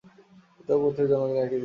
[0.55, 1.59] পিতা ও পুত্রের জন্মদিন একই দিনে।